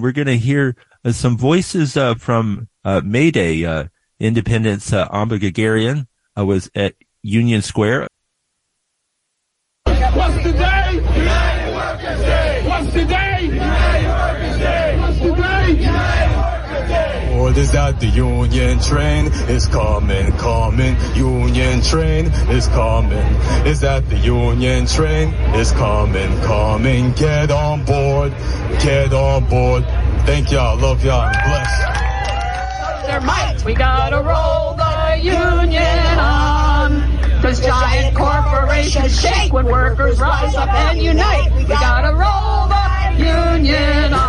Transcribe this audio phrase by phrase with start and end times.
[0.00, 3.64] We're going to hear uh, some voices uh, from uh, May Day.
[3.64, 3.84] Uh,
[4.20, 8.08] Indypendent's uh, Amba Guerguerian uh, was at Union Square.
[9.84, 10.94] What's today?
[10.94, 12.64] United Workers Day.
[12.66, 13.27] What's today?
[17.58, 20.96] Is that the Union train is coming, coming.
[21.16, 22.26] Union train
[22.56, 23.26] is coming.
[23.66, 27.12] Is that the Union train is coming, coming.
[27.12, 28.30] Get on board,
[28.80, 29.84] get on board.
[30.24, 33.06] Thank y'all, love y'all, and bless.
[33.06, 33.60] their might.
[33.64, 37.18] We gotta roll the union on.
[37.42, 41.52] Cause giant corporations shake when workers rise up and unite.
[41.56, 42.84] We gotta roll the
[43.18, 44.27] union on.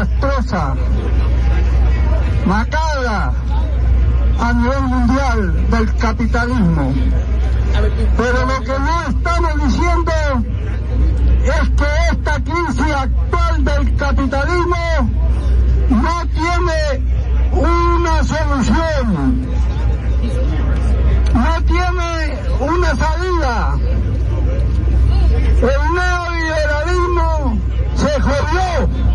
[0.00, 0.74] Desastrosa,
[2.46, 3.32] macabra
[4.38, 6.94] a nivel mundial del capitalismo.
[8.16, 10.12] Pero lo que no estamos diciendo
[11.44, 15.10] es que esta crisis actual del capitalismo
[15.90, 16.80] no tiene
[17.52, 19.46] una solución,
[21.34, 23.78] no tiene una salida.
[25.60, 27.58] El neoliberalismo
[27.96, 29.09] se jodió.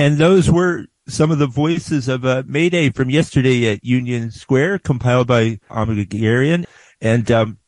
[0.00, 4.30] And those were some of the voices of uh, May Day from yesterday at Union
[4.30, 6.64] Square, compiled by Amba Guerguerian.
[7.02, 7.58] And um,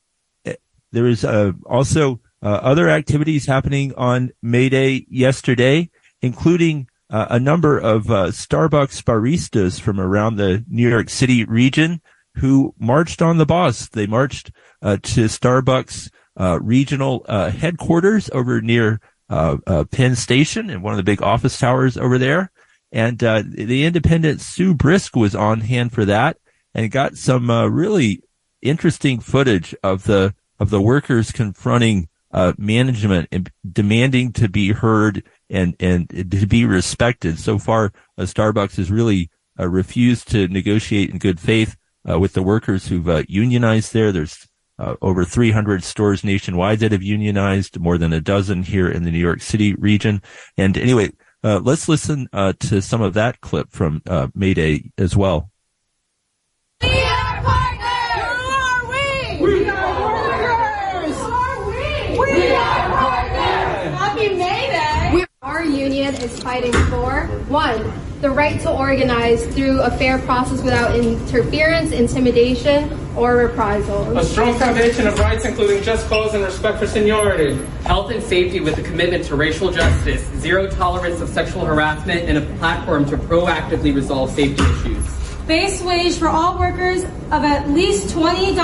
[0.47, 0.55] eh,
[0.93, 5.91] there is uh, also uh, other activities happening on May Day yesterday,
[6.23, 12.01] including uh, a number of uh, Starbucks baristas from around the New York City region
[12.37, 13.91] who marched on the boss.
[13.91, 14.51] They marched
[14.81, 16.09] uh, to Starbucks
[16.41, 22.19] uh, regional headquarters over near Penn Station and one of the big office towers over
[22.19, 22.51] there.
[22.93, 26.37] And uh, the Indypendent Sue Brisk was on hand for that
[26.75, 28.23] and got some uh, really
[28.61, 35.23] interesting footage of the of the workers confronting uh, management and demanding to be heard
[35.51, 37.39] and and to be respected.
[37.39, 41.77] So far, uh, Starbucks has really uh, refused to negotiate in good faith
[42.09, 44.13] uh, with the workers who've uh, unionized there.
[44.13, 44.49] There's
[44.83, 49.13] uh, over 300 stores nationwide that have unionized, more than a dozen here in the
[49.13, 50.21] New York City region.
[50.57, 51.13] And anyway,
[51.45, 55.51] uh, let's listen uh, to some of that clip from uh, May Day as well.
[56.83, 58.25] We are partners!
[58.25, 59.39] Who are we?
[59.41, 61.17] We are workers!
[61.17, 62.19] Who are we?
[62.19, 63.99] We are partners!
[63.99, 65.25] Happy May Day!
[65.43, 67.93] Our union is fighting for one,
[68.23, 74.17] the right to organize through a fair process without interference, intimidation, or reprisals.
[74.17, 77.59] A strong foundation of rights, including just cause and respect for seniority.
[77.83, 82.39] Health and safety with a commitment to racial justice, zero tolerance of sexual harassment, and
[82.39, 85.22] a platform to proactively resolve safety issues.
[85.47, 88.57] Base wage for all workers of at least $20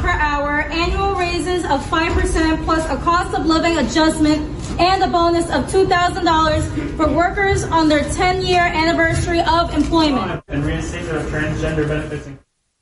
[0.00, 4.50] per hour, annual raises of 5% plus a cost of living adjustment,
[4.80, 10.42] and a bonus of $2,000 for workers on their 10 year anniversary of employment.
[10.48, 12.28] And reinstatement of transgender benefits.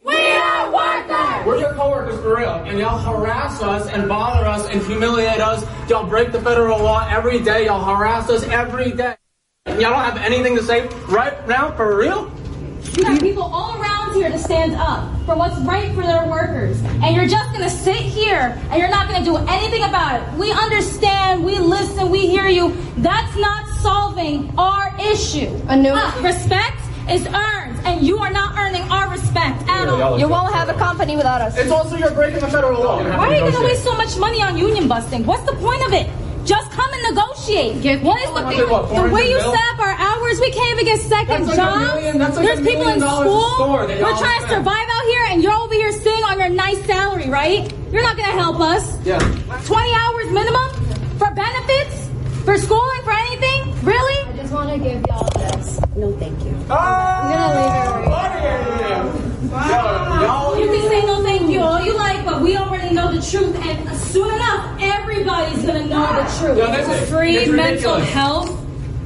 [0.02, 1.46] We are workers!
[1.46, 5.64] We're your coworkers for real, and y'all harass us and bother us and humiliate us.
[5.90, 7.66] Y'all break the federal law every day.
[7.66, 9.16] Y'all harass us every day.
[9.66, 12.32] And y'all don't have anything to say right now for real?
[12.96, 16.82] You have people all around here to stand up for what's right for their workers.
[17.02, 20.20] And you're just going to sit here and you're not going to do anything about
[20.20, 20.38] it.
[20.38, 22.76] We understand, we listen, we hear you.
[22.98, 25.48] That's not solving our issue.
[25.68, 26.78] a Uh, respect
[27.08, 30.18] is earned, and you are not earning our respect at all.
[30.18, 31.56] You won't have a company without us.
[31.56, 33.02] It's also you're breaking the federal law.
[33.02, 35.24] Why are you going to waste so much money on union busting?
[35.24, 36.08] What's the point of it?
[36.44, 38.02] Just come and negotiate.
[38.02, 39.52] what is the What, what, the way you bill?
[39.52, 39.94] set up our
[40.32, 40.40] hours?
[40.40, 41.94] We can't even get second That's like jobs.
[41.94, 43.68] million- like There's people in million dollars a school.
[43.72, 46.84] We're y'all trying to survive out here, and you're over here sitting on your nice
[46.86, 47.72] salary, right?
[47.90, 48.98] You're not going to help us.
[49.04, 49.18] Yeah.
[49.18, 50.70] 20 hours minimum
[51.18, 52.08] for benefits,
[52.44, 53.84] for schooling, for anything?
[53.84, 54.28] Really?
[54.28, 55.80] I just want to give y'all this.
[55.96, 56.56] No, thank you.
[56.70, 58.32] Oh, I'm gonna leave it right
[60.22, 63.20] Y'all, You can say no thank you all you like, but we already know the
[63.20, 66.22] truth, and soon enough, everybody's gonna know ah.
[66.22, 66.58] the truth.
[66.58, 67.06] Yeah, that's it.
[67.08, 68.48] Free mental health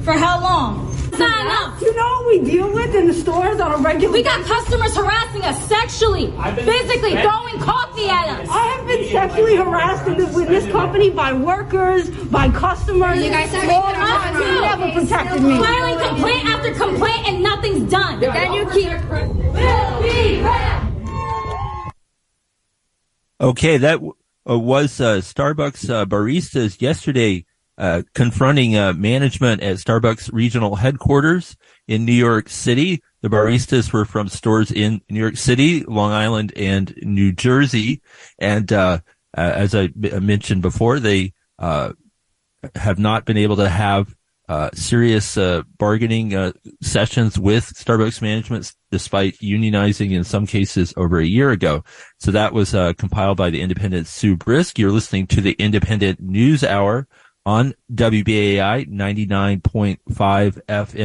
[0.05, 0.86] for how long?
[1.17, 1.81] It's not enough.
[1.81, 4.95] You know what we deal with in the stores on a regular We got customers
[4.95, 6.27] harassing us sexually,
[6.63, 8.47] physically, throwing coffee at us.
[8.51, 13.23] I have been sexually harassed in this, with this company by workers, by customers.
[13.23, 14.39] You guys have all been the harassed.
[14.39, 15.57] You never Okay, protected still me.
[15.57, 18.19] Filing complaint after complaint and nothing's done.
[18.19, 19.09] Then you keep.
[19.09, 20.83] Will be red.
[23.41, 23.99] Okay, that
[24.47, 27.46] uh, was uh, Starbucks uh, baristas yesterday
[27.77, 31.55] uh, confronting uh, management at Starbucks regional headquarters
[31.87, 33.01] in New York City.
[33.21, 38.01] The baristas were from stores in New York City, Long Island, and New Jersey.
[38.39, 38.99] And uh,
[39.35, 41.93] uh, as I m- mentioned before, they uh,
[42.75, 44.15] have not been able to have
[44.49, 51.19] uh, serious uh, bargaining uh, sessions with Starbucks management, despite unionizing in some cases over
[51.19, 51.83] a year ago.
[52.19, 54.79] So that was uh, compiled by the Indypendent Sue Brisk.
[54.79, 57.07] You're listening to the Indypendent News Hour
[57.47, 60.97] on WBAI 99.5 FM.